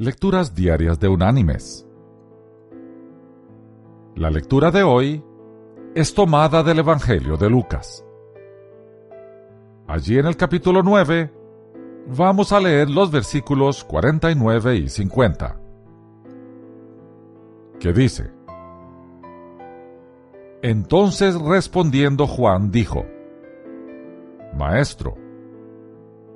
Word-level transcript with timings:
Lecturas 0.00 0.54
Diarias 0.54 1.00
de 1.00 1.08
Unánimes. 1.08 1.84
La 4.14 4.30
lectura 4.30 4.70
de 4.70 4.84
hoy 4.84 5.24
es 5.92 6.14
tomada 6.14 6.62
del 6.62 6.78
Evangelio 6.78 7.36
de 7.36 7.50
Lucas. 7.50 8.06
Allí 9.88 10.16
en 10.16 10.26
el 10.26 10.36
capítulo 10.36 10.84
9 10.84 11.32
vamos 12.16 12.52
a 12.52 12.60
leer 12.60 12.88
los 12.88 13.10
versículos 13.10 13.82
49 13.82 14.76
y 14.76 14.88
50, 14.88 15.60
que 17.80 17.92
dice, 17.92 18.30
Entonces 20.62 21.34
respondiendo 21.40 22.28
Juan 22.28 22.70
dijo, 22.70 23.04
Maestro, 24.56 25.16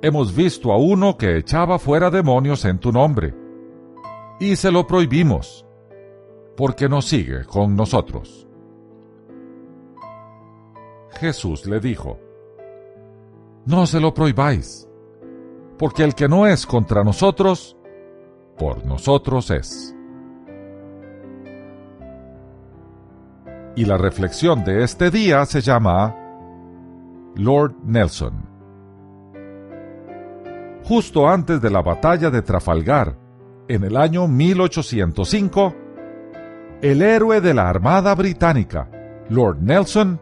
hemos 0.01 0.35
visto 0.35 0.73
a 0.73 0.77
uno 0.77 1.15
que 1.15 1.37
echaba 1.37 1.79
fuera 1.79 2.09
demonios 2.09 2.65
en 2.65 2.77
tu 2.77 2.91
nombre 2.91 3.41
y 4.43 4.57
se 4.57 4.71
lo 4.71 4.85
prohibimos, 4.85 5.65
porque 6.57 6.89
no 6.89 7.01
sigue 7.01 7.45
con 7.45 7.77
nosotros. 7.77 8.45
Jesús 11.11 11.65
le 11.65 11.79
dijo, 11.79 12.19
No 13.65 13.87
se 13.87 14.01
lo 14.01 14.13
prohibáis, 14.13 14.89
porque 15.77 16.03
el 16.03 16.13
que 16.13 16.27
no 16.27 16.45
es 16.45 16.65
contra 16.65 17.05
nosotros, 17.05 17.77
por 18.57 18.85
nosotros 18.85 19.49
es. 19.49 19.95
Y 23.77 23.85
la 23.85 23.97
reflexión 23.97 24.65
de 24.65 24.83
este 24.83 25.09
día 25.09 25.45
se 25.45 25.61
llama 25.61 26.13
Lord 27.35 27.75
Nelson. 27.85 28.45
Justo 30.83 31.29
antes 31.29 31.61
de 31.61 31.69
la 31.69 31.81
batalla 31.81 32.29
de 32.29 32.41
Trafalgar, 32.41 33.22
en 33.67 33.83
el 33.83 33.97
año 33.97 34.27
1805, 34.27 35.75
el 36.81 37.01
héroe 37.01 37.39
de 37.39 37.53
la 37.53 37.69
Armada 37.69 38.13
Británica, 38.13 38.89
Lord 39.29 39.61
Nelson, 39.61 40.19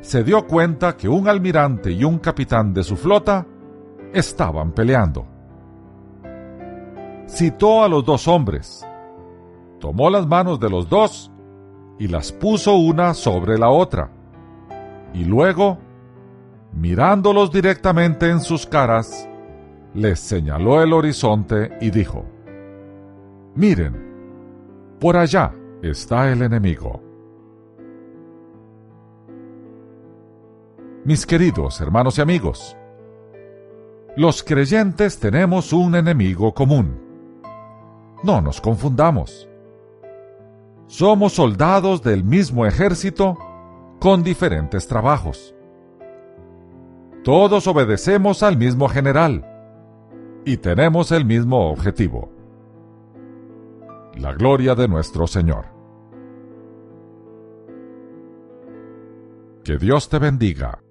se 0.00 0.24
dio 0.24 0.46
cuenta 0.46 0.96
que 0.96 1.08
un 1.08 1.28
almirante 1.28 1.92
y 1.92 2.04
un 2.04 2.18
capitán 2.18 2.72
de 2.72 2.82
su 2.82 2.96
flota 2.96 3.46
estaban 4.14 4.72
peleando. 4.72 5.26
Citó 7.28 7.84
a 7.84 7.88
los 7.88 8.04
dos 8.04 8.26
hombres, 8.26 8.86
tomó 9.78 10.08
las 10.08 10.26
manos 10.26 10.58
de 10.58 10.70
los 10.70 10.88
dos 10.88 11.30
y 11.98 12.08
las 12.08 12.32
puso 12.32 12.76
una 12.76 13.12
sobre 13.12 13.58
la 13.58 13.68
otra, 13.68 14.10
y 15.12 15.24
luego, 15.24 15.78
mirándolos 16.72 17.52
directamente 17.52 18.30
en 18.30 18.40
sus 18.40 18.64
caras, 18.64 19.28
les 19.92 20.18
señaló 20.18 20.82
el 20.82 20.92
horizonte 20.92 21.76
y 21.80 21.90
dijo, 21.90 22.24
Miren, 23.60 23.94
por 24.98 25.18
allá 25.18 25.52
está 25.82 26.32
el 26.32 26.40
enemigo. 26.40 27.02
Mis 31.04 31.26
queridos 31.26 31.78
hermanos 31.82 32.16
y 32.16 32.22
amigos, 32.22 32.74
los 34.16 34.42
creyentes 34.42 35.18
tenemos 35.18 35.74
un 35.74 35.94
enemigo 35.94 36.54
común. 36.54 37.02
No 38.22 38.40
nos 38.40 38.62
confundamos. 38.62 39.46
Somos 40.86 41.34
soldados 41.34 42.02
del 42.02 42.24
mismo 42.24 42.64
ejército 42.64 43.36
con 44.00 44.22
diferentes 44.22 44.86
trabajos. 44.86 45.54
Todos 47.24 47.66
obedecemos 47.66 48.42
al 48.42 48.56
mismo 48.56 48.88
general 48.88 49.44
y 50.46 50.56
tenemos 50.56 51.12
el 51.12 51.26
mismo 51.26 51.68
objetivo 51.68 52.39
la 54.16 54.32
gloria 54.32 54.74
de 54.74 54.88
nuestro 54.88 55.26
Señor. 55.26 55.66
Que 59.64 59.76
Dios 59.78 60.08
te 60.08 60.18
bendiga. 60.18 60.82